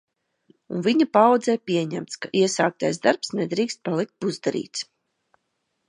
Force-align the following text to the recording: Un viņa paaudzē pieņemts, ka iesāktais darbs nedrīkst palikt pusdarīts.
Un 0.77 0.85
viņa 0.87 1.05
paaudzē 1.17 1.55
pieņemts, 1.71 2.19
ka 2.25 2.31
iesāktais 2.41 3.01
darbs 3.05 3.33
nedrīkst 3.43 3.85
palikt 3.91 4.15
pusdarīts. 4.25 4.89